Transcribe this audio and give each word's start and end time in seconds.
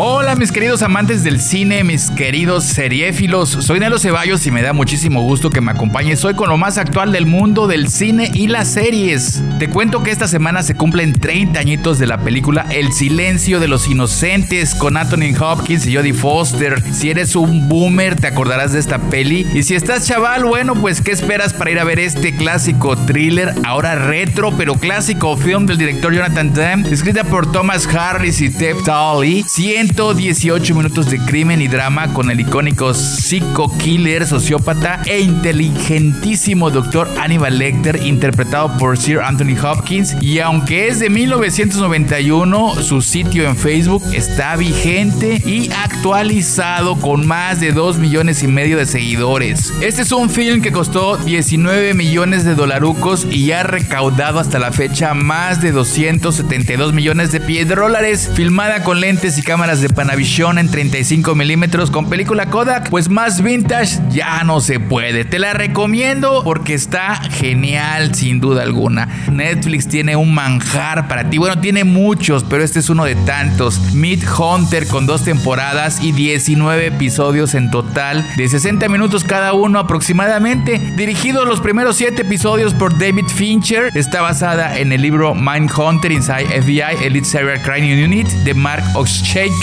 Hola 0.00 0.36
mis 0.36 0.52
queridos 0.52 0.82
amantes 0.82 1.24
del 1.24 1.40
cine, 1.40 1.82
mis 1.82 2.12
queridos 2.12 2.62
seriéfilos, 2.62 3.48
soy 3.48 3.80
Nelo 3.80 3.98
Ceballos 3.98 4.46
y 4.46 4.52
me 4.52 4.62
da 4.62 4.72
muchísimo 4.72 5.22
gusto 5.22 5.50
que 5.50 5.60
me 5.60 5.72
acompañes 5.72 6.24
hoy 6.24 6.34
con 6.34 6.48
lo 6.48 6.56
más 6.56 6.78
actual 6.78 7.10
del 7.10 7.26
mundo 7.26 7.66
del 7.66 7.88
cine 7.88 8.30
y 8.32 8.46
las 8.46 8.68
series. 8.68 9.42
Te 9.58 9.68
cuento 9.68 10.04
que 10.04 10.12
esta 10.12 10.28
semana 10.28 10.62
se 10.62 10.76
cumplen 10.76 11.18
30 11.18 11.58
añitos 11.58 11.98
de 11.98 12.06
la 12.06 12.18
película 12.18 12.64
El 12.70 12.92
silencio 12.92 13.58
de 13.58 13.66
los 13.66 13.88
inocentes 13.88 14.76
con 14.76 14.96
Anthony 14.96 15.36
Hopkins 15.36 15.84
y 15.88 15.96
Jodie 15.96 16.14
Foster. 16.14 16.80
Si 16.92 17.10
eres 17.10 17.34
un 17.34 17.68
boomer 17.68 18.14
te 18.14 18.28
acordarás 18.28 18.74
de 18.74 18.78
esta 18.78 18.98
peli 18.98 19.48
y 19.52 19.64
si 19.64 19.74
estás 19.74 20.06
chaval, 20.06 20.44
bueno 20.44 20.76
pues 20.76 21.00
¿qué 21.00 21.10
esperas 21.10 21.54
para 21.54 21.72
ir 21.72 21.80
a 21.80 21.84
ver 21.84 21.98
este 21.98 22.36
clásico 22.36 22.96
thriller, 22.96 23.52
ahora 23.64 23.96
retro 23.96 24.52
pero 24.56 24.74
clásico 24.74 25.36
film 25.36 25.66
del 25.66 25.78
director 25.78 26.14
Jonathan 26.14 26.54
Demme, 26.54 26.88
escrita 26.88 27.24
por 27.24 27.50
Thomas 27.50 27.84
Harris 27.92 28.40
y 28.40 28.46
Deb 28.46 28.76
Tully? 28.84 29.42
118 29.88 30.74
minutos 30.74 31.10
de 31.10 31.18
crimen 31.18 31.62
y 31.62 31.68
drama 31.68 32.12
con 32.12 32.30
el 32.30 32.40
icónico 32.40 32.92
psico 32.92 33.74
killer, 33.78 34.26
sociópata 34.26 35.00
e 35.06 35.20
inteligentísimo 35.20 36.70
doctor 36.70 37.08
Hannibal 37.16 37.58
Lecter, 37.58 37.98
interpretado 38.04 38.76
por 38.76 38.98
Sir 38.98 39.20
Anthony 39.20 39.56
Hopkins. 39.62 40.14
Y 40.20 40.40
aunque 40.40 40.88
es 40.88 41.00
de 41.00 41.08
1991, 41.08 42.82
su 42.82 43.00
sitio 43.00 43.48
en 43.48 43.56
Facebook 43.56 44.02
está 44.12 44.56
vigente 44.56 45.40
y 45.46 45.70
actualizado 45.72 46.96
con 46.96 47.26
más 47.26 47.60
de 47.60 47.72
2 47.72 47.96
millones 47.98 48.42
y 48.42 48.46
medio 48.46 48.76
de 48.76 48.84
seguidores. 48.84 49.72
Este 49.80 50.02
es 50.02 50.12
un 50.12 50.28
film 50.28 50.60
que 50.60 50.70
costó 50.70 51.16
19 51.16 51.94
millones 51.94 52.44
de 52.44 52.54
dolarucos 52.54 53.26
y 53.30 53.52
ha 53.52 53.62
recaudado 53.62 54.38
hasta 54.38 54.58
la 54.58 54.70
fecha 54.70 55.14
más 55.14 55.62
de 55.62 55.72
272 55.72 56.92
millones 56.92 57.32
de 57.32 57.40
piedrólares, 57.40 58.30
filmada 58.34 58.84
con 58.84 59.00
lentes 59.00 59.38
y 59.38 59.42
cámaras 59.42 59.77
de 59.80 59.88
Panavision 59.88 60.58
en 60.58 60.70
35 60.70 61.34
milímetros 61.34 61.90
con 61.90 62.08
película 62.08 62.46
Kodak, 62.46 62.90
pues 62.90 63.08
más 63.08 63.42
vintage 63.42 63.98
ya 64.10 64.42
no 64.44 64.60
se 64.60 64.80
puede. 64.80 65.24
Te 65.24 65.38
la 65.38 65.52
recomiendo 65.52 66.42
porque 66.44 66.74
está 66.74 67.16
genial 67.16 68.14
sin 68.14 68.40
duda 68.40 68.62
alguna. 68.62 69.08
Netflix 69.30 69.88
tiene 69.88 70.16
un 70.16 70.34
manjar 70.34 71.08
para 71.08 71.30
ti. 71.30 71.38
Bueno, 71.38 71.60
tiene 71.60 71.84
muchos, 71.84 72.44
pero 72.44 72.62
este 72.62 72.78
es 72.78 72.90
uno 72.90 73.04
de 73.04 73.14
tantos. 73.14 73.80
Meat 73.94 74.20
Hunter 74.38 74.86
con 74.86 75.06
dos 75.06 75.24
temporadas 75.24 76.02
y 76.02 76.12
19 76.12 76.86
episodios 76.86 77.54
en 77.54 77.70
total 77.70 78.26
de 78.36 78.48
60 78.48 78.88
minutos 78.88 79.24
cada 79.24 79.52
uno 79.52 79.78
aproximadamente. 79.78 80.78
Dirigido 80.96 81.44
los 81.44 81.60
primeros 81.60 81.96
7 81.96 82.22
episodios 82.22 82.74
por 82.74 82.98
David 82.98 83.26
Fincher. 83.26 83.90
Está 83.94 84.22
basada 84.22 84.78
en 84.78 84.92
el 84.92 85.02
libro 85.02 85.34
Mind 85.34 85.70
Hunter 85.76 86.12
Inside 86.12 86.62
FBI 86.62 87.04
Elite 87.04 87.26
Serial 87.26 87.62
Crime 87.62 88.04
Unit 88.04 88.28
de 88.28 88.54
Mark 88.54 88.84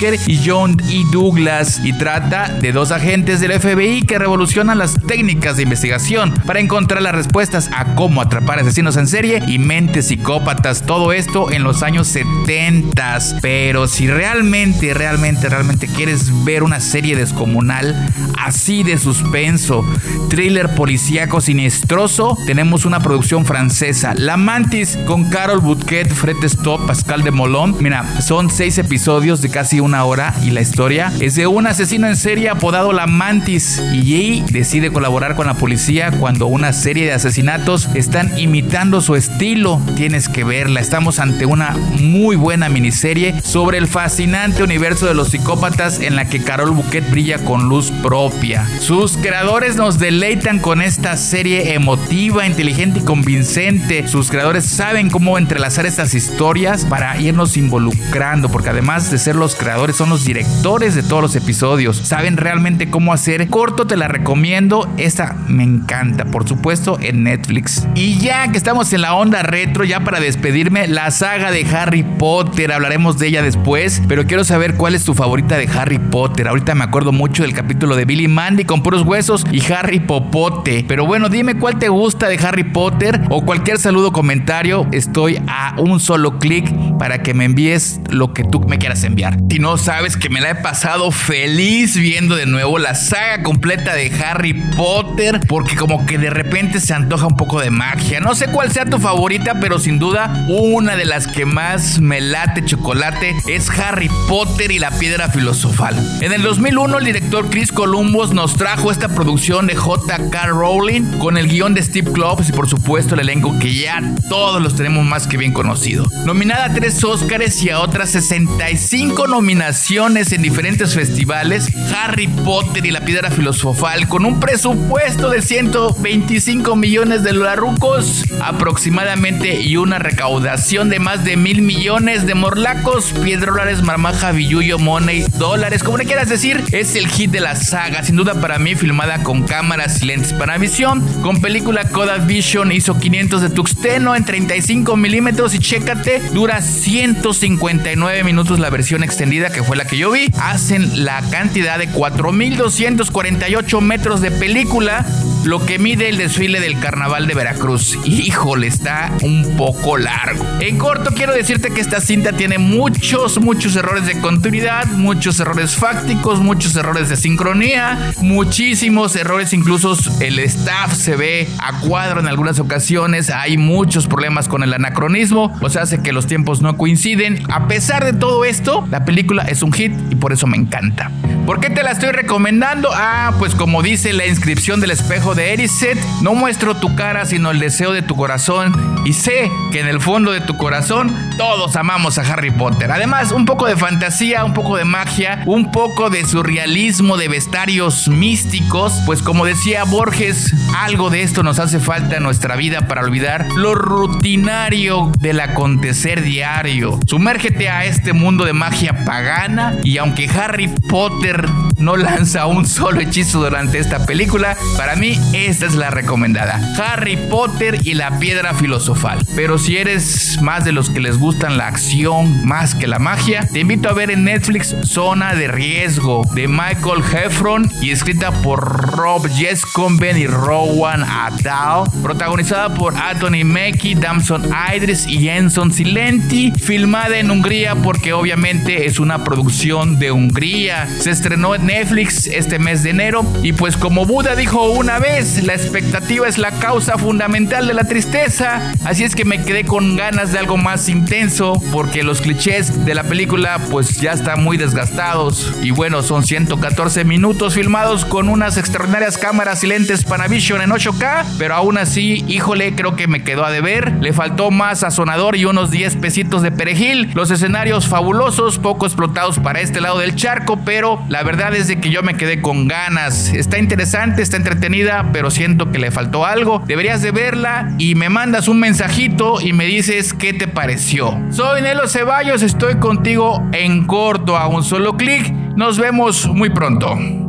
Y 0.01 0.41
John 0.45 0.77
E. 0.89 1.03
Douglas 1.09 1.79
y 1.83 1.97
trata 1.97 2.49
de 2.49 2.73
dos 2.73 2.91
agentes 2.91 3.39
del 3.39 3.57
FBI 3.57 4.01
que 4.01 4.19
revolucionan 4.19 4.77
las 4.77 4.99
técnicas 5.07 5.55
de 5.55 5.63
investigación 5.63 6.33
para 6.45 6.59
encontrar 6.59 7.01
las 7.01 7.15
respuestas 7.15 7.69
a 7.73 7.95
cómo 7.95 8.21
atrapar 8.21 8.59
asesinos 8.59 8.97
en 8.97 9.07
serie 9.07 9.41
y 9.47 9.57
mentes 9.57 10.07
psicópatas. 10.07 10.81
Todo 10.85 11.13
esto 11.13 11.49
en 11.49 11.63
los 11.63 11.81
años 11.81 12.09
70. 12.09 13.19
Pero 13.41 13.87
si 13.87 14.07
realmente, 14.07 14.93
realmente, 14.93 15.47
realmente 15.47 15.87
quieres 15.87 16.43
ver 16.43 16.63
una 16.63 16.81
serie 16.81 17.15
descomunal 17.15 17.95
así 18.37 18.83
de 18.83 18.97
suspenso, 18.97 19.85
thriller 20.29 20.75
policíaco 20.75 21.39
siniestroso, 21.39 22.37
tenemos 22.45 22.85
una 22.85 22.99
producción 22.99 23.45
francesa, 23.45 24.13
La 24.13 24.37
Mantis 24.37 24.97
con 25.05 25.29
Carol 25.29 25.61
Bouquet, 25.61 26.09
Fred 26.09 26.43
Stop, 26.43 26.85
Pascal 26.85 27.23
de 27.23 27.31
Molón. 27.31 27.77
Mira, 27.79 28.21
son 28.21 28.49
seis 28.49 28.77
episodios 28.77 29.41
de 29.41 29.49
casi 29.49 29.79
una 29.85 30.03
hora 30.03 30.33
y 30.43 30.49
la 30.49 30.61
historia 30.61 31.13
es 31.19 31.35
de 31.35 31.45
un 31.47 31.67
asesino 31.67 32.07
en 32.07 32.17
serie 32.17 32.49
apodado 32.49 32.91
La 32.91 33.05
Mantis 33.05 33.81
y 33.93 34.41
decide 34.51 34.91
colaborar 34.91 35.35
con 35.35 35.45
la 35.45 35.53
policía 35.53 36.11
cuando 36.11 36.47
una 36.47 36.73
serie 36.73 37.05
de 37.05 37.13
asesinatos 37.13 37.87
están 37.93 38.37
imitando 38.37 38.99
su 39.01 39.15
estilo. 39.15 39.79
Tienes 39.95 40.27
que 40.27 40.43
verla, 40.43 40.79
estamos 40.79 41.19
ante 41.19 41.45
una 41.45 41.77
muy 42.01 42.35
buena 42.35 42.67
miniserie 42.67 43.35
sobre 43.43 43.77
el 43.77 43.87
fascinante 43.87 44.63
universo 44.63 45.05
de 45.05 45.13
los 45.13 45.29
psicópatas 45.29 45.99
en 45.99 46.15
la 46.15 46.25
que 46.25 46.41
Carol 46.41 46.71
Bouquet 46.71 47.09
brilla 47.11 47.37
con 47.37 47.69
luz 47.69 47.91
propia. 48.01 48.67
Sus 48.79 49.17
creadores 49.17 49.75
nos 49.75 49.99
deleitan 49.99 50.59
con 50.59 50.81
esta 50.81 51.15
serie 51.15 51.75
emotiva, 51.75 52.47
inteligente 52.47 52.99
y 52.99 53.03
convincente. 53.03 54.07
Sus 54.07 54.31
creadores 54.31 54.65
saben 54.65 55.11
cómo 55.11 55.37
entrelazar 55.37 55.85
estas 55.85 56.15
historias 56.15 56.85
para 56.85 57.19
irnos 57.21 57.55
involucrando, 57.55 58.49
porque 58.49 58.69
además 58.69 59.11
de 59.11 59.19
ser 59.19 59.35
los 59.35 59.53
creadores 59.53 59.74
son 59.93 60.09
los 60.09 60.23
directores 60.23 60.95
de 60.95 61.03
todos 61.03 61.21
los 61.21 61.35
episodios. 61.35 61.97
Saben 61.97 62.37
realmente 62.37 62.89
cómo 62.89 63.11
hacer. 63.11 63.49
Corto, 63.49 63.85
te 63.85 63.97
la 63.97 64.07
recomiendo. 64.07 64.89
Esta 64.97 65.35
me 65.47 65.63
encanta, 65.63 66.25
por 66.25 66.47
supuesto, 66.47 66.97
en 67.01 67.23
Netflix. 67.23 67.85
Y 67.93 68.17
ya 68.17 68.51
que 68.51 68.57
estamos 68.57 68.91
en 68.93 69.01
la 69.01 69.13
onda 69.15 69.43
retro, 69.43 69.83
ya 69.83 69.99
para 69.99 70.19
despedirme, 70.19 70.87
la 70.87 71.11
saga 71.11 71.51
de 71.51 71.65
Harry 71.65 72.03
Potter. 72.03 72.71
Hablaremos 72.71 73.19
de 73.19 73.27
ella 73.27 73.41
después, 73.41 74.01
pero 74.07 74.25
quiero 74.25 74.43
saber 74.43 74.75
cuál 74.75 74.95
es 74.95 75.03
tu 75.03 75.13
favorita 75.13 75.57
de 75.57 75.67
Harry 75.67 75.99
Potter. 75.99 76.47
Ahorita 76.47 76.73
me 76.73 76.83
acuerdo 76.83 77.11
mucho 77.11 77.43
del 77.43 77.53
capítulo 77.53 77.95
de 77.95 78.05
Billy 78.05 78.27
Mandy 78.27 78.63
con 78.63 78.81
puros 78.81 79.03
huesos 79.03 79.45
y 79.51 79.61
Harry 79.71 79.99
Popote. 79.99 80.85
Pero 80.87 81.05
bueno, 81.05 81.27
dime 81.29 81.55
cuál 81.55 81.77
te 81.79 81.89
gusta 81.89 82.27
de 82.27 82.37
Harry 82.37 82.63
Potter 82.63 83.21
o 83.29 83.45
cualquier 83.45 83.77
saludo 83.77 84.11
comentario. 84.11 84.87
Estoy 84.91 85.41
a 85.47 85.75
un 85.77 85.99
solo 85.99 86.39
clic 86.39 86.73
para 86.97 87.21
que 87.21 87.33
me 87.33 87.45
envíes 87.45 87.99
lo 88.09 88.33
que 88.33 88.43
tú 88.43 88.61
me 88.61 88.77
quieras 88.77 89.03
enviar. 89.03 89.37
No 89.65 89.79
sabes 89.79 90.15
que 90.15 90.29
me 90.29 90.41
la 90.41 90.51
he 90.51 90.55
pasado 90.55 91.09
feliz 91.09 91.97
viendo 91.97 92.35
de 92.35 92.45
nuevo 92.45 92.77
la 92.77 92.93
saga 92.93 93.41
completa 93.41 93.95
de 93.95 94.13
Harry 94.23 94.53
Potter, 94.53 95.39
porque 95.47 95.75
como 95.75 96.05
que 96.05 96.19
de 96.19 96.29
repente 96.29 96.79
se 96.79 96.93
antoja 96.93 97.25
un 97.25 97.35
poco 97.35 97.59
de 97.59 97.71
magia. 97.71 98.19
No 98.19 98.35
sé 98.35 98.45
cuál 98.45 98.71
sea 98.71 98.85
tu 98.85 98.99
favorita, 98.99 99.59
pero 99.59 99.79
sin 99.79 99.97
duda 99.97 100.45
una 100.47 100.95
de 100.95 101.05
las 101.05 101.25
que 101.25 101.47
más 101.47 101.99
me 101.99 102.21
late 102.21 102.63
chocolate 102.63 103.35
es 103.47 103.67
Harry 103.71 104.07
Potter 104.29 104.69
y 104.69 104.77
la 104.77 104.91
piedra 104.91 105.29
filosofal. 105.29 105.95
En 106.21 106.31
el 106.31 106.43
2001 106.43 106.99
el 106.99 107.05
director 107.05 107.49
Chris 107.49 107.71
Columbus 107.71 108.35
nos 108.35 108.57
trajo 108.57 108.91
esta 108.91 109.09
producción 109.09 109.65
de 109.65 109.75
J.K. 109.75 110.45
Rowling 110.45 111.17
con 111.17 111.37
el 111.37 111.47
guion 111.47 111.73
de 111.73 111.81
Steve 111.81 112.11
Klopp 112.11 112.41
y 112.47 112.51
por 112.51 112.69
supuesto 112.69 113.15
el 113.15 113.21
elenco 113.21 113.57
que 113.57 113.73
ya 113.73 113.99
todos 114.29 114.61
los 114.61 114.75
tenemos 114.75 115.03
más 115.05 115.25
que 115.25 115.37
bien 115.37 115.53
conocido. 115.53 116.05
Nominada 116.23 116.65
a 116.65 116.73
tres 116.75 117.03
Oscars 117.03 117.63
y 117.63 117.71
a 117.71 117.79
otras 117.79 118.11
65 118.11 119.25
nominaciones 119.25 119.54
en 119.55 120.41
diferentes 120.41 120.93
festivales, 120.95 121.69
Harry 121.95 122.27
Potter 122.27 122.85
y 122.85 122.91
la 122.91 123.05
piedra 123.05 123.31
filosofal 123.31 124.05
con 124.09 124.25
un 124.25 124.37
presupuesto 124.37 125.29
de 125.29 125.41
125 125.41 126.75
millones 126.75 127.23
de 127.23 127.31
dolarucos 127.31 128.25
aproximadamente 128.41 129.61
y 129.61 129.77
una 129.77 129.97
recaudación 129.97 130.89
de 130.89 130.99
más 130.99 131.23
de 131.23 131.37
mil 131.37 131.61
millones 131.61 132.27
de 132.27 132.35
morlacos, 132.35 133.13
piedrolares, 133.23 133.81
marmaja, 133.81 134.33
billuyo, 134.33 134.77
money, 134.77 135.23
dólares, 135.37 135.83
como 135.83 135.97
le 135.97 136.05
quieras 136.05 136.27
decir, 136.27 136.61
es 136.73 136.95
el 136.95 137.07
hit 137.07 137.31
de 137.31 137.39
la 137.39 137.55
saga, 137.55 138.03
sin 138.03 138.17
duda 138.17 138.41
para 138.41 138.59
mí 138.59 138.75
filmada 138.75 139.23
con 139.23 139.43
cámaras 139.43 140.03
y 140.03 140.07
lentes 140.07 140.33
para 140.33 140.57
visión, 140.57 141.01
con 141.21 141.39
película 141.39 141.87
Kodak 141.87 142.27
Vision 142.27 142.73
hizo 142.73 142.99
500 142.99 143.41
de 143.41 143.49
tuxteno 143.49 144.15
en 144.15 144.25
35 144.25 144.97
milímetros 144.97 145.55
y 145.55 145.59
chécate, 145.59 146.21
dura 146.33 146.61
159 146.61 148.23
minutos 148.25 148.59
la 148.59 148.69
versión 148.69 149.01
extendida 149.01 149.44
que 149.49 149.63
fue 149.63 149.75
la 149.75 149.85
que 149.85 149.97
yo 149.97 150.11
vi, 150.11 150.31
hacen 150.39 151.05
la 151.05 151.21
cantidad 151.29 151.77
de 151.77 151.89
4.248 151.89 153.81
metros 153.81 154.21
de 154.21 154.31
película, 154.31 155.05
lo 155.45 155.63
que 155.63 155.77
mide 155.77 156.09
el 156.09 156.17
desfile 156.17 156.59
del 156.59 156.79
carnaval 156.79 157.27
de 157.27 157.35
Veracruz. 157.35 157.99
Híjole, 158.03 158.65
está 158.65 159.11
un 159.21 159.55
poco 159.55 159.95
largo. 159.95 160.43
En 160.59 160.79
corto, 160.79 161.11
quiero 161.13 161.33
decirte 161.33 161.69
que 161.69 161.81
esta 161.81 162.01
cinta 162.01 162.33
tiene 162.33 162.57
muchos, 162.57 163.39
muchos 163.39 163.75
errores 163.75 164.07
de 164.07 164.19
continuidad, 164.19 164.87
muchos 164.87 165.39
errores 165.39 165.75
fácticos, 165.75 166.39
muchos 166.39 166.75
errores 166.75 167.09
de 167.09 167.15
sincronía, 167.15 168.11
muchísimos 168.21 169.15
errores, 169.15 169.53
incluso 169.53 169.95
el 170.19 170.39
staff 170.39 170.93
se 170.93 171.15
ve 171.15 171.47
a 171.59 171.79
cuadro 171.79 172.21
en 172.21 172.27
algunas 172.27 172.59
ocasiones, 172.59 173.29
hay 173.29 173.57
muchos 173.57 174.07
problemas 174.07 174.47
con 174.47 174.63
el 174.63 174.73
anacronismo, 174.73 175.55
o 175.61 175.69
sea, 175.69 175.83
hace 175.83 176.01
que 176.01 176.11
los 176.11 176.25
tiempos 176.25 176.63
no 176.63 176.75
coinciden. 176.75 177.43
A 177.51 177.67
pesar 177.67 178.03
de 178.03 178.13
todo 178.13 178.45
esto, 178.45 178.87
la 178.89 179.05
película 179.05 179.43
es 179.43 179.61
un 179.61 179.71
hit 179.71 179.93
y 180.09 180.15
por 180.15 180.33
eso 180.33 180.47
me 180.47 180.57
encanta. 180.57 181.11
¿Por 181.45 181.59
qué 181.59 181.69
te 181.69 181.83
la 181.83 181.91
estoy 181.91 182.09
recomendando? 182.09 182.89
Ah, 182.91 183.33
pues 183.37 183.53
como 183.53 183.83
dice 183.83 184.11
la 184.13 184.25
inscripción 184.25 184.81
del 184.81 184.89
espejo 184.89 185.34
de 185.35 185.53
Eriset. 185.53 185.99
No 186.21 186.33
muestro 186.33 186.75
tu 186.75 186.95
cara, 186.95 187.25
sino 187.25 187.51
el 187.51 187.59
deseo 187.59 187.91
de 187.91 188.01
tu 188.01 188.15
corazón. 188.15 188.73
Y 189.05 189.13
sé 189.13 189.51
que 189.71 189.79
en 189.79 189.87
el 189.87 190.01
fondo 190.01 190.31
de 190.31 190.41
tu 190.41 190.57
corazón 190.57 191.15
todos 191.37 191.75
amamos 191.75 192.17
a 192.17 192.21
Harry 192.21 192.51
Potter. 192.51 192.91
Además, 192.91 193.31
un 193.31 193.45
poco 193.45 193.65
de 193.65 193.75
fantasía, 193.75 194.43
un 194.45 194.53
poco 194.53 194.77
de 194.77 194.85
magia, 194.85 195.43
un 195.45 195.71
poco 195.71 196.09
de 196.09 196.25
surrealismo, 196.25 197.17
de 197.17 197.27
vestarios 197.27 198.07
místicos. 198.07 198.93
Pues 199.05 199.21
como 199.21 199.45
decía 199.45 199.83
Borges, 199.83 200.53
algo 200.77 201.09
de 201.09 201.21
esto 201.21 201.43
nos 201.43 201.59
hace 201.59 201.79
falta 201.79 202.17
en 202.17 202.23
nuestra 202.23 202.55
vida 202.55 202.87
para 202.87 203.01
olvidar 203.01 203.45
lo 203.55 203.75
rutinario 203.75 205.11
del 205.19 205.39
acontecer 205.39 206.23
diario. 206.23 206.99
Sumérgete 207.05 207.69
a 207.69 207.85
este 207.85 208.13
mundo 208.13 208.45
de 208.45 208.53
magia 208.53 209.05
pagana 209.05 209.75
y 209.83 209.97
aunque 209.97 210.29
Harry 210.29 210.67
Potter 210.89 211.47
no 211.77 211.97
lanza 211.97 212.45
un 212.45 212.65
solo 212.65 213.01
hechizo 213.01 213.39
durante 213.41 213.79
esta 213.79 214.05
película, 214.05 214.55
para 214.77 214.95
mí 214.95 215.19
esta 215.33 215.65
es 215.65 215.75
la 215.75 215.89
recomendada. 215.89 216.59
Harry 216.77 217.17
Potter 217.17 217.79
y 217.83 217.93
la 217.93 218.19
piedra 218.19 218.53
filosofal. 218.53 219.19
Pero 219.35 219.57
si 219.57 219.77
eres 219.77 220.39
más 220.41 220.65
de 220.65 220.71
los 220.71 220.89
que 220.89 220.99
les 220.99 221.17
gustan 221.17 221.57
la 221.57 221.67
acción 221.67 222.45
más 222.45 222.75
que 222.75 222.87
la 222.87 222.99
magia, 222.99 223.47
te 223.51 223.59
invito 223.59 223.89
a 223.89 223.93
ver 223.93 224.11
en 224.11 224.23
Netflix 224.23 224.75
Zona 224.83 225.35
de 225.35 225.47
Riesgo 225.47 226.23
de 226.33 226.47
Michael 226.47 227.03
Heffron 227.11 227.71
y 227.81 227.91
escrita 227.91 228.31
por 228.31 228.95
Rob 228.95 229.27
Jescomben 229.29 230.17
y 230.17 230.27
Rowan 230.27 231.03
Attal, 231.03 231.83
protagonizada 232.01 232.73
por 232.73 232.95
Anthony 232.95 233.43
Mackie, 233.45 233.95
Damson 233.95 234.43
Idris 234.75 235.05
y 235.07 235.19
Jenson 235.19 235.71
Silenti, 235.71 236.51
filmada 236.51 237.17
en 237.17 237.31
Hungría 237.31 237.75
porque 237.75 238.13
obviamente 238.13 238.85
es 238.85 238.99
una 238.99 239.23
producción 239.23 239.99
de 239.99 240.11
Hungría. 240.11 240.87
Se 240.87 241.11
estrenó 241.11 241.55
en 241.55 241.65
Netflix 241.65 242.27
este 242.27 242.59
mes 242.59 242.83
de 242.83 242.91
enero 242.91 243.25
y 243.43 243.53
pues 243.53 243.77
como 243.77 244.05
Buda 244.05 244.35
dijo 244.35 244.69
una 244.71 244.99
vez, 244.99 245.14
la 245.15 245.53
expectativa 245.53 246.27
es 246.27 246.37
la 246.37 246.51
causa 246.51 246.97
fundamental 246.97 247.67
de 247.67 247.73
la 247.73 247.85
tristeza, 247.85 248.73
así 248.83 249.05
es 249.05 249.15
que 249.15 249.23
me 249.23 249.41
quedé 249.41 249.63
con 249.63 249.95
ganas 249.95 250.33
de 250.33 250.39
algo 250.39 250.57
más 250.57 250.89
intenso 250.89 251.53
porque 251.71 252.03
los 252.03 252.19
clichés 252.19 252.83
de 252.83 252.93
la 252.95 253.03
película 253.03 253.61
pues 253.69 254.01
ya 254.01 254.11
están 254.11 254.43
muy 254.43 254.57
desgastados. 254.57 255.53
Y 255.61 255.71
bueno, 255.71 256.03
son 256.03 256.25
114 256.25 257.05
minutos 257.05 257.53
filmados 257.53 258.03
con 258.03 258.27
unas 258.27 258.57
extraordinarias 258.57 259.17
cámaras 259.17 259.63
y 259.63 259.67
lentes 259.67 260.03
Panavision 260.03 260.61
en 260.61 260.71
8K, 260.71 261.25
pero 261.37 261.55
aún 261.55 261.77
así, 261.77 262.25
híjole, 262.27 262.75
creo 262.75 262.97
que 262.97 263.07
me 263.07 263.23
quedó 263.23 263.45
a 263.45 263.51
deber, 263.51 263.93
le 264.01 264.11
faltó 264.11 264.51
más 264.51 264.79
sazonador 264.79 265.37
y 265.37 265.45
unos 265.45 265.71
10 265.71 265.95
pesitos 265.95 266.41
de 266.41 266.51
perejil, 266.51 267.11
los 267.13 267.31
escenarios 267.31 267.87
fabulosos, 267.87 268.59
poco 268.59 268.85
explotados 268.85 269.39
para 269.39 269.61
este 269.61 269.79
lado 269.79 269.99
del 269.99 270.15
charco, 270.17 270.59
pero 270.65 271.01
la 271.07 271.23
verdad 271.23 271.55
es 271.55 271.69
de 271.69 271.79
que 271.79 271.89
yo 271.89 272.03
me 272.03 272.17
quedé 272.17 272.41
con 272.41 272.67
ganas, 272.67 273.29
está 273.29 273.59
interesante, 273.59 274.21
está 274.21 274.35
entretenida, 274.35 275.04
pero 275.11 275.31
siento 275.31 275.71
que 275.71 275.79
le 275.79 275.91
faltó 275.91 276.25
algo, 276.25 276.61
deberías 276.65 277.01
de 277.01 277.11
verla 277.11 277.73
y 277.77 277.95
me 277.95 278.09
mandas 278.09 278.47
un 278.47 278.59
mensajito 278.59 279.41
y 279.41 279.53
me 279.53 279.65
dices 279.65 280.13
qué 280.13 280.33
te 280.33 280.47
pareció. 280.47 281.17
Soy 281.31 281.61
Nelo 281.61 281.87
Ceballos, 281.87 282.41
estoy 282.41 282.75
contigo 282.75 283.43
en 283.51 283.85
corto 283.85 284.37
a 284.37 284.47
un 284.47 284.63
solo 284.63 284.97
clic. 284.97 285.31
Nos 285.55 285.79
vemos 285.79 286.27
muy 286.27 286.49
pronto. 286.49 287.24